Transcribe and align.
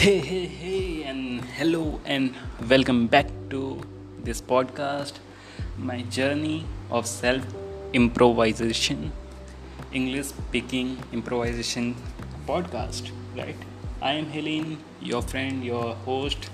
Hey, 0.00 0.18
hey, 0.18 0.46
hey, 0.46 1.02
and 1.02 1.44
hello, 1.56 2.00
and 2.06 2.34
welcome 2.66 3.06
back 3.06 3.26
to 3.50 3.82
this 4.24 4.40
podcast, 4.40 5.18
my 5.76 6.00
journey 6.16 6.64
of 6.90 7.06
self 7.06 7.42
improvisation, 7.92 9.12
English 9.92 10.28
speaking 10.28 10.96
improvisation 11.12 11.96
podcast. 12.46 13.10
Right? 13.36 13.66
I 14.00 14.12
am 14.12 14.30
Helene, 14.36 14.78
your 15.02 15.20
friend, 15.20 15.62
your 15.62 15.94
host 16.06 16.48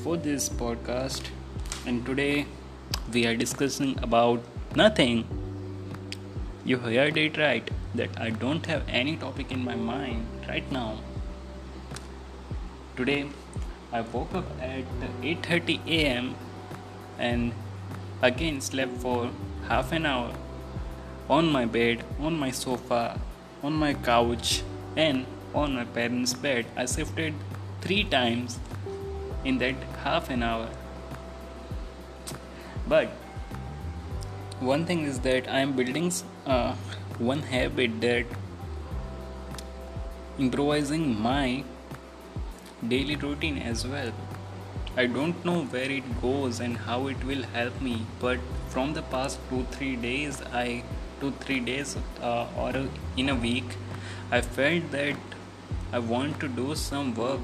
for 0.00 0.18
this 0.18 0.50
podcast, 0.50 1.30
and 1.86 2.04
today 2.04 2.44
we 3.10 3.26
are 3.26 3.34
discussing 3.34 3.98
about 4.02 4.42
nothing. 4.76 5.24
You 6.66 6.76
heard 6.76 7.16
it 7.16 7.38
right 7.38 7.70
that 7.94 8.20
I 8.20 8.28
don't 8.28 8.66
have 8.66 8.86
any 8.86 9.16
topic 9.16 9.50
in 9.50 9.64
my 9.64 9.76
mind 9.76 10.46
right 10.46 10.70
now 10.70 10.98
Today 13.02 13.26
I 13.92 14.00
woke 14.02 14.32
up 14.32 14.50
at 14.64 14.84
8:30 15.28 15.74
a.m. 15.94 16.26
and 17.28 17.54
again 18.28 18.60
slept 18.66 18.92
for 19.04 19.16
half 19.70 19.90
an 19.96 20.06
hour 20.10 20.28
on 21.36 21.48
my 21.56 21.62
bed, 21.76 22.04
on 22.28 22.38
my 22.42 22.50
sofa, 22.58 23.00
on 23.70 23.80
my 23.80 23.90
couch 24.10 24.52
and 25.06 25.26
on 25.62 25.74
my 25.80 25.84
parents' 25.98 26.36
bed. 26.46 26.70
I 26.76 26.86
shifted 26.94 27.42
3 27.88 28.04
times 28.14 28.60
in 29.44 29.58
that 29.64 29.82
half 30.04 30.30
an 30.36 30.46
hour. 30.52 30.70
But 32.94 33.08
one 34.72 34.86
thing 34.92 35.04
is 35.10 35.20
that 35.26 35.52
I 35.58 35.66
am 35.66 35.76
building 35.82 36.12
uh, 36.46 36.72
one 37.32 37.46
habit 37.58 38.00
that 38.08 38.26
improvising 40.48 41.12
my 41.28 41.46
daily 42.88 43.16
routine 43.16 43.58
as 43.58 43.86
well. 43.86 44.12
I 44.96 45.06
don't 45.06 45.44
know 45.44 45.64
where 45.64 45.90
it 45.90 46.20
goes 46.20 46.60
and 46.60 46.76
how 46.76 47.06
it 47.06 47.24
will 47.24 47.42
help 47.54 47.80
me, 47.80 48.04
but 48.20 48.38
from 48.68 48.92
the 48.94 49.02
past 49.02 49.38
two 49.48 49.64
three 49.70 49.96
days, 49.96 50.42
I 50.52 50.82
two 51.20 51.30
three 51.40 51.60
days 51.60 51.96
uh, 52.20 52.46
or 52.56 52.72
in 53.16 53.28
a 53.28 53.34
week, 53.34 53.76
I 54.30 54.40
felt 54.40 54.90
that 54.90 55.16
I 55.92 55.98
want 55.98 56.40
to 56.40 56.48
do 56.48 56.74
some 56.74 57.14
work 57.14 57.40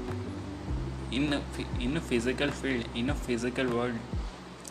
in 1.11 1.33
a, 1.33 1.41
in 1.79 1.97
a 1.97 2.01
physical 2.01 2.51
field, 2.51 2.85
in 2.93 3.09
a 3.09 3.15
physical 3.15 3.67
world. 3.67 3.95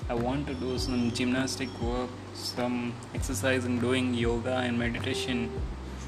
I 0.08 0.14
want 0.14 0.46
to 0.46 0.54
do 0.54 0.78
some 0.78 1.10
gymnastic 1.12 1.68
work, 1.80 2.10
some 2.34 2.94
exercise, 3.14 3.64
and 3.64 3.80
doing 3.80 4.14
yoga 4.14 4.56
and 4.56 4.78
meditation 4.78 5.50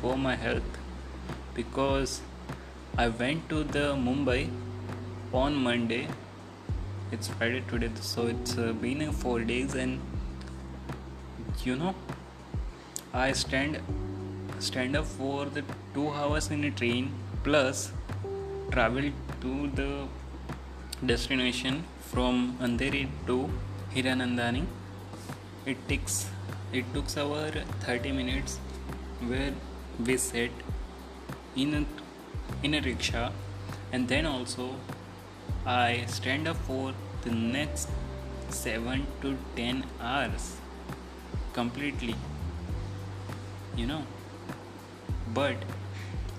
for 0.01 0.17
my 0.17 0.37
health 0.37 0.79
because 1.55 2.21
I 3.01 3.09
went 3.09 3.49
to 3.49 3.59
the 3.65 3.83
Mumbai 4.07 4.51
on 5.33 5.55
Monday. 5.67 6.07
It's 7.11 7.29
Friday 7.29 7.63
today, 7.69 7.89
so 7.99 8.27
it's 8.27 8.59
uh, 8.59 8.73
been 8.83 9.01
four 9.21 9.41
days, 9.41 9.75
and 9.75 10.01
you 11.65 11.77
know, 11.77 11.95
I 13.15 13.33
stand 13.33 13.79
stand 14.67 14.99
up 15.01 15.07
for 15.13 15.47
the 15.47 15.63
two 15.95 16.11
hours 16.11 16.51
in 16.57 16.67
a 16.71 16.73
train 16.83 17.09
plus 17.47 17.87
travel 18.75 19.09
to 19.47 19.55
the 19.81 19.89
destination 21.13 21.83
from 22.11 22.43
Andheri 22.69 23.03
to 23.31 23.39
Hiranandani. 23.95 24.67
It 25.65 25.89
takes 25.95 26.21
it 26.75 26.93
took 26.99 27.17
our 27.25 27.49
30 27.89 28.13
minutes 28.21 28.61
where 29.33 29.55
we 30.11 30.19
sat 30.19 30.51
in 31.57 31.75
a 31.83 32.00
in 32.63 32.75
a 32.75 32.81
rickshaw 32.81 33.31
and 33.93 34.09
then 34.09 34.27
also 34.27 34.77
I 35.67 36.05
stand 36.07 36.49
up 36.49 36.57
for 36.57 36.93
the 37.23 37.31
next 37.31 37.89
7 38.49 39.07
to 39.23 39.37
10 39.57 39.85
hours 40.01 40.57
completely 41.53 42.15
you 43.77 43.87
know. 43.87 44.05
But 45.35 45.57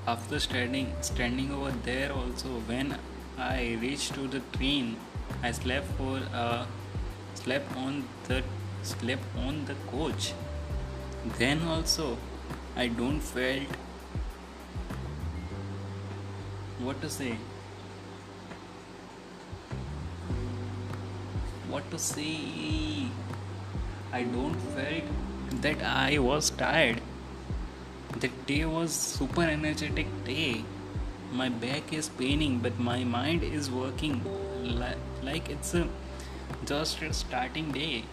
after 0.08 0.40
standing 0.40 0.94
standing 1.02 1.52
over 1.52 1.72
there 1.84 2.12
also 2.12 2.60
when 2.72 2.98
I 3.38 3.78
reached 3.82 4.14
to 4.16 4.28
the 4.28 4.42
train 4.58 4.98
I 5.44 5.52
slept 5.52 5.88
for 5.98 6.20
uh, 6.34 6.66
slept 7.36 7.76
on 7.76 8.04
the 8.28 8.44
slept 8.84 9.24
on 9.46 9.66
the 9.66 9.76
coach. 9.92 10.34
Then 11.38 11.64
also 11.64 12.18
I 12.76 12.88
don't 12.88 13.22
felt 13.22 13.78
what 16.84 17.00
to 17.02 17.10
say? 17.10 17.38
What 21.70 21.90
to 21.92 22.00
say? 22.00 23.08
I 24.12 24.24
don't 24.24 24.56
felt 24.76 25.62
that 25.62 25.84
i 25.84 26.18
was 26.18 26.50
tired. 26.50 27.02
The 28.20 28.30
day 28.48 28.66
was 28.66 28.94
super 28.94 29.44
energetic 29.44 30.08
day. 30.26 30.66
My 31.32 31.50
back 31.50 31.94
is 31.94 32.10
paining 32.10 32.58
but 32.60 32.80
my 32.80 33.04
mind 33.04 33.44
is 33.44 33.70
working 33.70 34.18
like 35.24 35.50
it's 35.50 35.76
a 35.76 35.88
just 36.66 37.02
a 37.04 37.14
starting 37.14 37.72
day. 37.72 38.06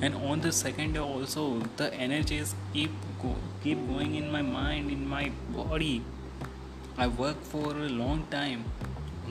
And 0.00 0.14
on 0.14 0.40
the 0.40 0.50
second 0.50 0.94
day 0.94 1.00
also 1.00 1.60
the 1.76 1.92
energies 1.94 2.54
keep 2.72 2.90
go, 3.20 3.36
keep 3.62 3.86
going 3.86 4.14
in 4.14 4.32
my 4.32 4.42
mind 4.42 4.90
in 4.90 5.06
my 5.06 5.30
body 5.50 6.02
I 6.96 7.06
worked 7.06 7.44
for 7.44 7.70
a 7.70 7.88
long 7.88 8.26
time 8.30 8.64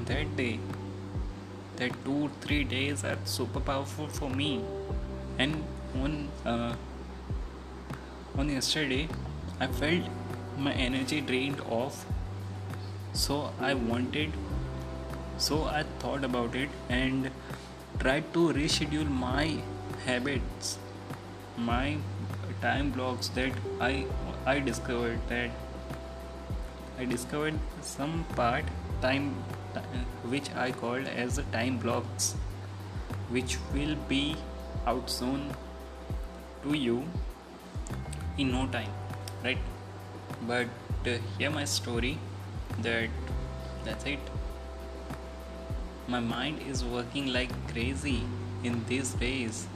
that 0.05 0.35
day. 0.35 0.59
That 1.75 1.91
two 2.05 2.29
three 2.41 2.63
days 2.63 3.03
are 3.03 3.17
super 3.25 3.59
powerful 3.59 4.07
for 4.07 4.29
me. 4.29 4.63
And 5.38 5.63
on 5.95 6.29
uh, 6.45 6.75
on 8.38 8.49
yesterday, 8.49 9.07
I 9.59 9.67
felt 9.67 10.09
my 10.57 10.73
energy 10.73 11.22
drained 11.22 11.61
off. 11.61 12.05
So 13.13 13.51
I 13.59 13.73
wanted. 13.75 14.33
So 15.38 15.63
I 15.66 15.83
thought 15.99 16.23
about 16.23 16.55
it 16.55 16.69
and 16.89 17.29
tried 17.99 18.33
to 18.33 18.47
reschedule 18.53 19.09
my 19.09 19.57
habits, 20.05 20.78
my 21.57 21.97
time 22.61 22.89
blocks 22.91 23.28
that 23.29 23.53
I 23.79 24.05
I 24.45 24.59
discovered 24.59 25.19
that 25.29 25.51
I 27.01 27.06
discovered 27.06 27.57
some 27.81 28.25
part 28.35 28.66
time 29.01 29.29
which 30.34 30.50
I 30.63 30.72
called 30.72 31.07
as 31.22 31.39
time 31.51 31.79
blocks 31.84 32.34
which 33.29 33.57
will 33.73 33.95
be 34.09 34.35
out 34.85 35.09
soon 35.09 35.47
to 36.63 36.75
you 36.78 37.03
in 38.38 38.51
no 38.51 38.67
time 38.67 38.91
right? 39.44 39.57
But 40.47 40.67
uh, 41.07 41.17
hear 41.40 41.50
my 41.50 41.66
story 41.66 42.19
that 42.84 43.09
that's 43.84 44.06
it. 44.06 44.19
My 46.07 46.19
mind 46.19 46.59
is 46.69 46.84
working 46.85 47.34
like 47.34 47.51
crazy 47.69 48.22
in 48.63 48.84
these 48.88 49.16
days. 49.16 49.67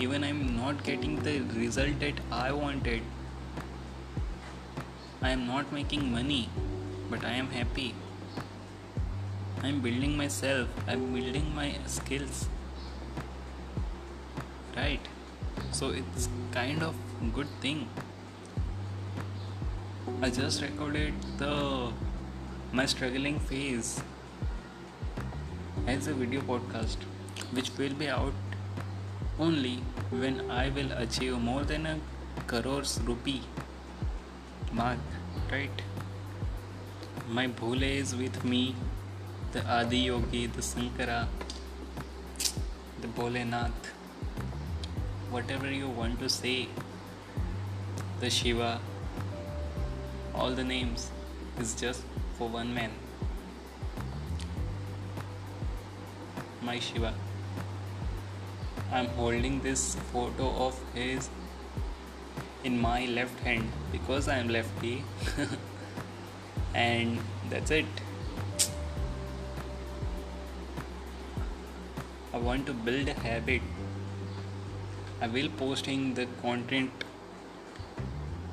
Even 0.00 0.22
i'm 0.22 0.42
not 0.56 0.84
getting 0.84 1.16
the 1.28 1.38
result 1.60 1.98
that 2.00 2.20
i 2.30 2.52
wanted 2.52 3.02
I 5.20 5.30
am 5.30 5.48
not 5.48 5.72
making 5.72 6.12
money, 6.12 6.48
but 7.10 7.24
I 7.24 7.32
am 7.32 7.48
happy. 7.48 7.94
I 9.62 9.66
am 9.68 9.80
building 9.80 10.16
myself, 10.16 10.68
I 10.86 10.92
am 10.92 11.12
building 11.12 11.52
my 11.56 11.74
skills. 11.86 12.48
Right? 14.76 15.00
So 15.72 15.90
it's 15.90 16.28
kind 16.52 16.84
of 16.84 16.94
good 17.34 17.48
thing. 17.60 17.88
I 20.22 20.30
just 20.30 20.62
recorded 20.62 21.14
the 21.38 21.92
my 22.72 22.86
struggling 22.86 23.40
phase 23.40 24.00
as 25.86 26.06
a 26.06 26.14
video 26.14 26.42
podcast 26.42 26.96
which 27.52 27.70
will 27.76 27.94
be 27.94 28.08
out 28.08 28.34
only 29.38 29.76
when 30.10 30.50
I 30.50 30.68
will 30.68 30.92
achieve 30.92 31.38
more 31.40 31.62
than 31.64 31.86
a 31.86 31.98
crores 32.46 33.00
rupee 33.04 33.42
right? 34.78 35.82
My 37.28 37.48
Bhole 37.48 37.82
is 37.82 38.14
with 38.14 38.44
me, 38.44 38.76
the 39.52 39.66
Adi 39.66 39.98
Yogi, 39.98 40.46
the 40.46 40.62
Sankara, 40.62 41.28
the 43.00 43.08
Bholenath, 43.08 43.88
whatever 45.30 45.68
you 45.68 45.88
want 45.88 46.20
to 46.20 46.28
say, 46.28 46.68
the 48.20 48.30
Shiva, 48.30 48.80
all 50.32 50.52
the 50.52 50.62
names 50.62 51.10
is 51.58 51.74
just 51.74 52.04
for 52.36 52.48
one 52.48 52.72
man. 52.72 52.92
My 56.62 56.78
Shiva. 56.78 57.14
I'm 58.92 59.06
holding 59.06 59.60
this 59.60 59.96
photo 60.12 60.50
of 60.66 60.80
his 60.94 61.28
in 62.64 62.80
my 62.80 63.06
left 63.06 63.38
hand 63.40 63.70
because 63.92 64.28
I 64.28 64.38
am 64.38 64.48
lefty. 64.48 65.04
and 66.74 67.18
that's 67.50 67.70
it. 67.70 67.86
I 72.32 72.38
want 72.38 72.66
to 72.66 72.72
build 72.72 73.08
a 73.08 73.14
habit. 73.14 73.62
I 75.20 75.26
will 75.26 75.48
posting 75.56 76.14
the 76.14 76.26
content 76.42 76.90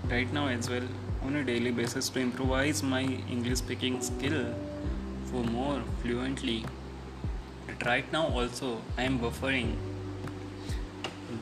right 0.10 0.32
now 0.34 0.48
as 0.48 0.70
well 0.70 0.88
on 1.24 1.36
a 1.36 1.44
daily 1.44 1.72
basis 1.72 2.10
to 2.10 2.20
improvise 2.20 2.82
my 2.84 3.02
English 3.30 3.60
speaking 3.60 4.02
skill 4.02 4.54
for 5.26 5.44
more 5.44 5.82
fluently. 6.02 6.66
But 7.68 7.86
right 7.86 8.12
now 8.12 8.28
also 8.28 8.82
I 8.98 9.04
am 9.04 9.20
buffering 9.20 9.76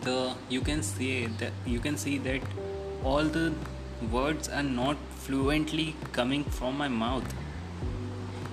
the 0.03 0.35
you 0.49 0.61
can 0.61 0.83
see 0.83 1.27
that 1.39 1.51
you 1.65 1.79
can 1.79 1.97
see 1.97 2.17
that 2.19 2.41
all 3.03 3.23
the 3.23 3.53
words 4.11 4.49
are 4.49 4.63
not 4.63 4.97
fluently 5.25 5.95
coming 6.11 6.43
from 6.43 6.77
my 6.77 6.87
mouth. 6.87 7.33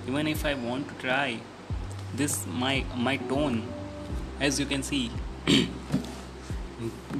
Even 0.07 0.27
if 0.27 0.45
I 0.45 0.53
want 0.53 0.87
to 0.89 0.95
try 1.05 1.39
this 2.13 2.45
my 2.63 2.83
my 2.95 3.17
tone 3.17 3.63
as 4.39 4.59
you 4.59 4.65
can 4.65 4.83
see 4.83 5.11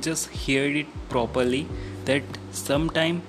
just 0.01 0.29
hear 0.29 0.65
it 0.81 0.87
properly 1.09 1.67
that 2.05 2.23
sometime 2.51 3.21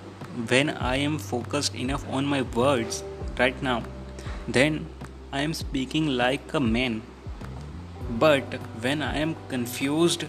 when 0.49 0.70
I 0.70 0.96
am 0.96 1.19
focused 1.19 1.75
enough 1.75 2.08
on 2.08 2.26
my 2.26 2.43
words 2.43 3.02
right 3.38 3.62
now, 3.62 3.82
then 4.49 4.87
I 5.32 5.43
am 5.43 5.55
speaking 5.55 6.06
like 6.06 6.55
a 6.55 6.61
man. 6.61 7.02
But 8.11 8.55
when 8.81 9.02
I 9.02 9.19
am 9.19 9.37
confused 9.49 10.25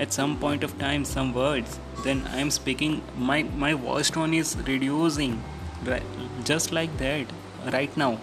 at 0.00 0.12
some 0.12 0.36
point 0.38 0.64
of 0.64 0.76
time, 0.78 1.04
some 1.04 1.32
words, 1.34 1.78
then 2.04 2.26
I 2.32 2.38
am 2.38 2.50
speaking, 2.50 3.02
my, 3.16 3.42
my 3.42 3.74
voice 3.74 4.10
tone 4.10 4.32
is 4.32 4.56
reducing 4.66 5.42
just 6.44 6.72
like 6.72 6.96
that 6.98 7.26
right 7.72 7.94
now. 7.96 8.18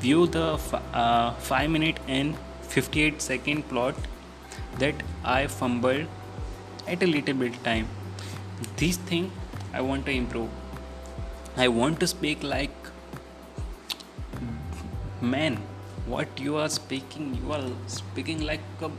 View 0.00 0.26
the 0.26 0.58
uh, 0.92 1.34
5 1.34 1.70
minute 1.70 1.98
and 2.08 2.36
58 2.62 3.20
second 3.20 3.68
plot 3.68 3.94
that 4.78 4.94
I 5.24 5.46
fumbled 5.46 6.06
at 6.86 7.02
a 7.02 7.06
little 7.06 7.34
bit 7.34 7.62
time. 7.64 7.88
This 8.76 8.96
thing 8.96 9.30
i 9.72 9.80
want 9.80 10.06
to 10.06 10.12
improve. 10.12 10.48
I 11.56 11.68
want 11.68 12.00
to 12.00 12.06
speak 12.06 12.42
like 12.42 12.70
man. 15.20 15.58
What 16.06 16.38
you 16.38 16.56
are 16.56 16.68
speaking 16.68 17.34
you 17.34 17.52
are 17.52 17.64
speaking 17.86 18.42
like 18.46 18.60
a 18.82 18.90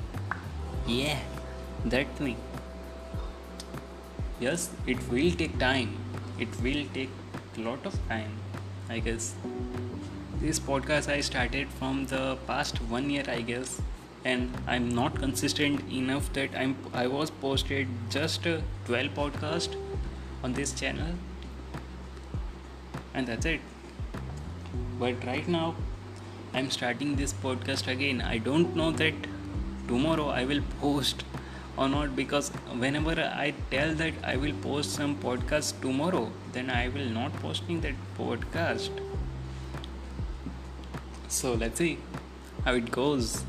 yeah 0.87 1.19
that 1.85 2.07
thing. 2.17 2.37
Yes 4.39 4.69
it 4.87 4.97
will 5.09 5.31
take 5.31 5.57
time. 5.59 5.97
It 6.39 6.49
will 6.61 6.85
take 6.93 7.09
a 7.57 7.61
lot 7.61 7.85
of 7.85 7.97
time 8.07 8.31
i 8.89 8.99
guess. 8.99 9.33
This 10.41 10.59
podcast 10.59 11.11
i 11.11 11.21
started 11.21 11.69
from 11.79 12.05
the 12.07 12.37
past 12.47 12.81
one 12.95 13.09
year 13.09 13.23
i 13.27 13.41
guess. 13.41 13.81
And 14.25 14.57
i'm 14.67 14.89
not 14.89 15.19
consistent 15.19 15.91
enough 15.91 16.31
that 16.33 16.55
i'm 16.63 16.75
i 16.93 17.07
was 17.07 17.31
posted 17.45 17.87
just 18.09 18.43
12 18.43 19.13
podcast 19.19 19.75
on 20.43 20.53
this 20.53 20.73
channel. 20.73 21.13
And 23.13 23.27
that's 23.27 23.45
it. 23.45 23.61
But 24.99 25.23
right 25.25 25.47
now 25.47 25.75
i'm 26.53 26.69
starting 26.71 27.15
this 27.15 27.33
podcast 27.33 27.87
again. 27.87 28.21
I 28.21 28.37
don't 28.37 28.75
know 28.75 28.91
that 28.91 29.13
tomorrow 29.87 30.27
i 30.29 30.43
will 30.45 30.61
post 30.81 31.25
or 31.77 31.87
not 31.89 32.15
because 32.15 32.49
whenever 32.83 33.15
i 33.45 33.53
tell 33.71 33.93
that 34.03 34.13
i 34.23 34.35
will 34.35 34.53
post 34.67 34.91
some 34.91 35.15
podcast 35.25 35.81
tomorrow 35.81 36.29
then 36.53 36.69
i 36.69 36.87
will 36.89 37.09
not 37.17 37.33
posting 37.41 37.81
that 37.81 38.05
podcast 38.19 39.03
so 41.27 41.53
let's 41.53 41.77
see 41.77 41.97
how 42.63 42.73
it 42.73 42.89
goes 42.91 43.43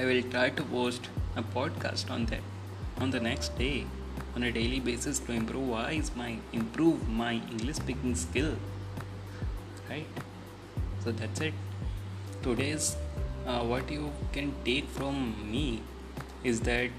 I 0.00 0.04
will 0.04 0.22
try 0.22 0.50
to 0.50 0.62
post 0.62 1.08
a 1.34 1.42
podcast 1.42 2.08
on 2.08 2.26
that 2.26 2.42
on 3.00 3.10
the 3.10 3.18
next 3.18 3.58
day 3.58 3.84
on 4.36 4.44
a 4.44 4.50
daily 4.52 4.78
basis 4.78 5.18
to 5.18 5.32
improvise 5.32 6.12
my 6.14 6.36
improve 6.52 7.08
my 7.08 7.32
English 7.54 7.76
speaking 7.76 8.14
skill. 8.14 8.52
Right? 9.90 10.06
So 11.02 11.10
that's 11.10 11.40
it. 11.40 11.54
Today's 12.44 12.94
uh, 13.48 13.62
what 13.64 13.90
you 13.90 14.12
can 14.32 14.54
take 14.64 14.88
from 14.96 15.20
me 15.50 15.82
is 16.44 16.60
that 16.60 16.90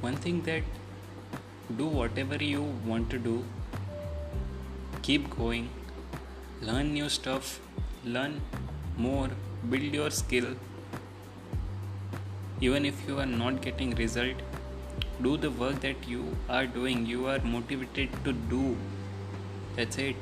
one 0.00 0.16
thing 0.16 0.40
that 0.42 0.62
do 1.80 1.86
whatever 1.86 2.36
you 2.42 2.62
want 2.92 3.10
to 3.10 3.18
do 3.26 3.34
keep 5.02 5.28
going 5.36 5.68
learn 6.68 6.92
new 6.94 7.08
stuff 7.16 7.60
learn 8.04 8.40
more 8.96 9.28
build 9.70 9.94
your 9.98 10.10
skill. 10.10 10.46
Even 12.60 12.84
if 12.86 13.06
you 13.08 13.18
are 13.18 13.26
not 13.26 13.60
getting 13.62 13.94
result 13.96 14.42
do 15.22 15.36
the 15.36 15.50
work 15.50 15.80
that 15.80 16.08
you 16.08 16.36
are 16.48 16.66
doing 16.66 17.04
you 17.06 17.26
are 17.26 17.40
motivated 17.40 18.08
to 18.24 18.32
do. 18.32 18.76
That's 19.76 19.98
it. 19.98 20.16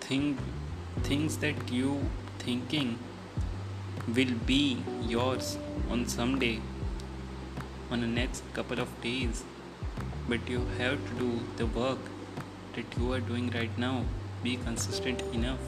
Think 0.00 0.38
things 1.02 1.36
that 1.38 1.70
you 1.70 2.00
thinking 2.38 2.98
will 4.18 4.34
be 4.52 4.82
yours 5.14 5.56
on 5.90 6.06
someday 6.06 6.60
on 7.90 8.00
the 8.00 8.06
next 8.06 8.42
couple 8.54 8.80
of 8.86 9.00
days 9.02 9.44
but 10.28 10.48
you 10.48 10.62
have 10.78 10.98
to 11.08 11.18
do 11.24 11.32
the 11.56 11.66
work 11.66 11.98
that 12.76 12.98
you 12.98 13.12
are 13.12 13.20
doing 13.32 13.50
right 13.50 13.76
now 13.78 13.96
be 14.42 14.56
consistent 14.56 15.22
enough 15.34 15.58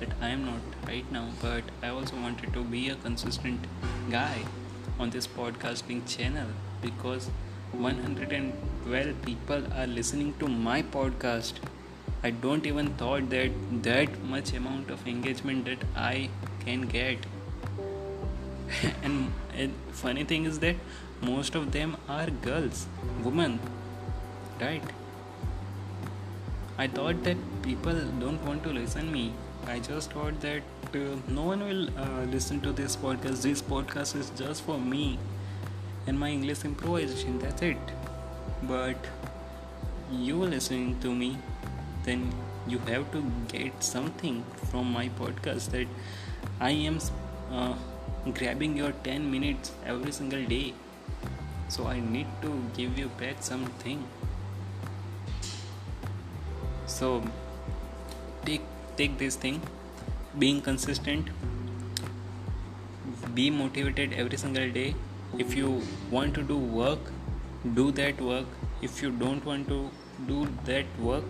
that 0.00 0.14
I 0.20 0.28
am 0.28 0.44
not 0.44 0.60
right 0.86 1.10
now, 1.10 1.28
but 1.40 1.62
I 1.82 1.88
also 1.88 2.16
wanted 2.16 2.52
to 2.52 2.62
be 2.62 2.88
a 2.88 2.96
consistent 2.96 3.60
guy 4.10 4.38
on 4.98 5.10
this 5.10 5.26
podcasting 5.26 6.02
channel 6.06 6.48
because 6.82 7.30
112 7.72 9.22
people 9.22 9.62
are 9.74 9.86
listening 9.86 10.34
to 10.40 10.48
my 10.48 10.82
podcast. 10.82 11.54
I 12.24 12.30
don't 12.30 12.66
even 12.66 12.88
thought 13.02 13.30
that 13.30 13.52
that 13.84 14.18
much 14.24 14.52
amount 14.54 14.90
of 14.90 15.06
engagement 15.06 15.66
that 15.66 15.86
I 15.94 16.30
can 16.64 16.86
get. 16.96 17.18
and, 19.02 19.32
and 19.54 19.72
funny 19.92 20.24
thing 20.24 20.46
is 20.46 20.58
that 20.60 20.76
most 21.22 21.54
of 21.54 21.70
them 21.70 21.96
are 22.08 22.28
girls, 22.48 22.86
women, 23.22 23.60
right? 24.60 24.82
I 26.78 26.88
thought 26.88 27.24
that 27.24 27.36
people 27.62 28.00
don't 28.18 28.44
want 28.44 28.62
to 28.64 28.70
listen 28.70 29.12
me 29.12 29.32
I 29.66 29.78
just 29.78 30.12
thought 30.12 30.40
that 30.42 30.62
uh, 30.94 30.98
no 31.28 31.42
one 31.42 31.60
will 31.64 31.88
uh, 31.98 32.24
listen 32.24 32.60
to 32.60 32.72
this 32.72 32.96
podcast. 32.96 33.42
This 33.42 33.62
podcast 33.62 34.14
is 34.14 34.30
just 34.36 34.62
for 34.62 34.78
me 34.78 35.18
and 36.06 36.20
my 36.20 36.28
English 36.28 36.64
improvisation. 36.64 37.38
That's 37.38 37.62
it. 37.62 37.78
But 38.62 38.96
you 40.12 40.36
listening 40.36 41.00
to 41.00 41.14
me, 41.14 41.38
then 42.04 42.32
you 42.66 42.78
have 42.90 43.10
to 43.12 43.22
get 43.48 43.82
something 43.82 44.44
from 44.70 44.92
my 44.92 45.08
podcast 45.20 45.70
that 45.70 45.86
I 46.60 46.70
am 46.70 46.98
uh, 47.50 47.74
grabbing 48.32 48.76
your 48.76 48.92
10 49.04 49.30
minutes 49.30 49.72
every 49.84 50.12
single 50.12 50.44
day. 50.44 50.74
So 51.68 51.86
I 51.86 52.00
need 52.00 52.26
to 52.42 52.62
give 52.76 52.98
you 52.98 53.08
back 53.20 53.42
something. 53.42 54.04
So 56.86 57.22
take 58.44 58.62
take 58.96 59.18
this 59.18 59.36
thing 59.44 59.60
being 60.38 60.60
consistent 60.60 61.30
be 63.34 63.50
motivated 63.50 64.12
every 64.24 64.38
single 64.42 64.68
day 64.76 64.94
if 65.44 65.54
you 65.60 65.70
want 66.10 66.34
to 66.34 66.42
do 66.50 66.58
work 66.80 67.10
do 67.78 67.90
that 68.00 68.20
work 68.20 68.46
if 68.88 69.00
you 69.02 69.10
don't 69.22 69.44
want 69.50 69.66
to 69.68 69.78
do 70.28 70.46
that 70.68 71.00
work 71.08 71.24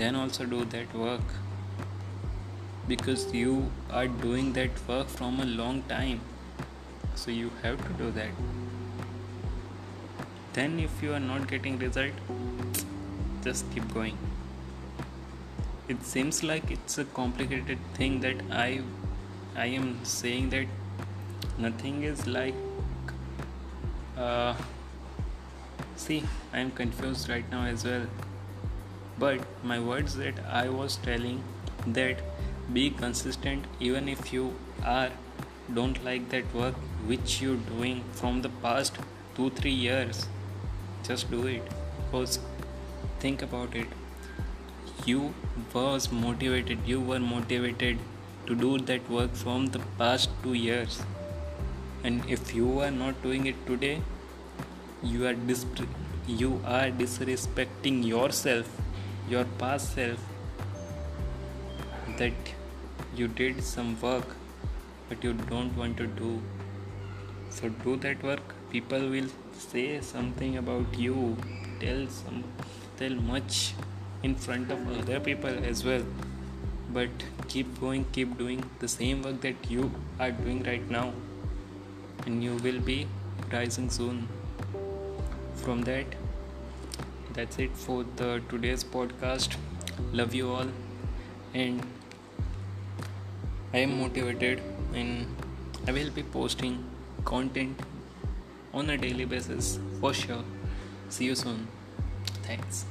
then 0.00 0.16
also 0.16 0.44
do 0.44 0.64
that 0.76 0.94
work. 0.94 1.34
Because 2.88 3.32
you 3.34 3.70
are 3.90 4.06
doing 4.26 4.52
that 4.54 4.70
work 4.88 5.08
from 5.08 5.40
a 5.40 5.44
long 5.44 5.82
time. 5.94 6.20
So 7.14 7.30
you 7.30 7.50
have 7.62 7.82
to 7.86 7.92
do 8.04 8.10
that. 8.12 8.30
Then 10.54 10.80
if 10.80 11.02
you 11.02 11.12
are 11.12 11.20
not 11.20 11.46
getting 11.48 11.78
result 11.78 12.12
just 13.42 13.70
keep 13.72 13.92
going. 13.94 14.16
It 15.88 16.04
seems 16.04 16.42
like 16.42 16.70
it's 16.70 16.98
a 16.98 17.04
complicated 17.04 17.78
thing 17.94 18.20
that 18.20 18.42
i 18.62 18.82
i 19.62 19.66
am 19.78 19.86
saying 20.10 20.50
that 20.50 20.66
nothing 21.64 22.02
is 22.10 22.26
like 22.26 22.54
uh, 24.16 24.54
see 25.96 26.22
i 26.52 26.60
am 26.60 26.70
confused 26.82 27.28
right 27.28 27.50
now 27.50 27.64
as 27.72 27.84
well 27.84 28.06
but 29.24 29.40
my 29.70 29.78
words 29.78 30.16
that 30.16 30.38
i 30.62 30.68
was 30.68 30.96
telling 31.08 31.42
that 31.98 32.22
be 32.72 32.90
consistent 32.90 33.64
even 33.80 34.08
if 34.08 34.32
you 34.32 34.52
are 34.84 35.10
don't 35.74 36.04
like 36.04 36.28
that 36.30 36.54
work 36.54 36.74
which 37.06 37.40
you're 37.40 37.62
doing 37.70 38.02
from 38.20 38.42
the 38.42 38.48
past 38.62 38.96
2 39.36 39.50
3 39.50 39.70
years. 39.70 40.26
Just 41.08 41.30
do 41.30 41.46
it. 41.46 41.68
Because 41.98 42.38
think 43.20 43.42
about 43.42 43.74
it. 43.74 43.86
You 45.06 45.34
was 45.74 46.10
motivated 46.12 46.88
you 46.92 47.00
were 47.00 47.20
motivated 47.20 47.98
to 48.46 48.56
do 48.64 48.72
that 48.90 49.08
work 49.10 49.34
from 49.44 49.66
the 49.76 49.80
past 50.02 50.30
2 50.42 50.54
years. 50.54 51.00
And 52.04 52.28
if 52.38 52.54
you 52.54 52.80
are 52.80 52.90
not 52.90 53.22
doing 53.22 53.46
it 53.46 53.66
today 53.66 54.02
you 55.02 55.26
are 55.26 55.34
dis- 55.50 55.66
you 56.26 56.50
are 56.78 56.88
disrespecting 57.02 58.04
yourself 58.06 58.80
your 59.28 59.44
past 59.58 59.94
self 59.94 60.18
that 62.18 62.32
you 63.14 63.28
did 63.28 63.62
some 63.62 64.00
work 64.00 64.36
but 65.08 65.24
you 65.24 65.32
don't 65.32 65.76
want 65.76 65.96
to 65.96 66.06
do. 66.06 66.40
So 67.50 67.68
do 67.84 67.96
that 67.96 68.22
work. 68.22 68.54
People 68.70 69.08
will 69.10 69.28
say 69.52 70.00
something 70.00 70.56
about 70.58 70.98
you 70.98 71.36
tell 71.80 72.06
some 72.08 72.44
tell 72.98 73.16
much 73.30 73.74
in 74.22 74.34
front 74.34 74.70
of 74.70 74.86
other 74.98 75.18
people 75.18 75.64
as 75.72 75.84
well. 75.84 76.04
But 76.92 77.10
keep 77.48 77.80
going 77.80 78.06
keep 78.12 78.38
doing 78.38 78.64
the 78.78 78.88
same 78.88 79.22
work 79.22 79.40
that 79.40 79.70
you 79.70 79.90
are 80.18 80.30
doing 80.30 80.62
right 80.62 80.88
now 80.98 81.12
and 82.26 82.44
you 82.44 82.54
will 82.68 82.80
be 82.80 83.06
rising 83.52 83.90
soon. 83.90 84.28
From 85.64 85.82
that 85.82 86.19
that's 87.34 87.58
it 87.58 87.76
for 87.76 88.04
the 88.16 88.42
today's 88.48 88.84
podcast. 88.84 89.56
Love 90.12 90.34
you 90.34 90.50
all. 90.50 90.68
And 91.54 91.86
i 93.72 93.78
am 93.78 93.92
motivated 94.00 94.60
and 95.00 95.42
i 95.86 95.92
will 95.96 96.10
be 96.10 96.22
posting 96.36 96.76
content 97.24 97.82
on 98.74 98.90
a 98.90 98.96
daily 98.96 99.24
basis 99.24 99.78
for 100.00 100.14
sure. 100.14 100.44
See 101.08 101.26
you 101.26 101.34
soon. 101.34 101.68
Thanks 102.42 102.84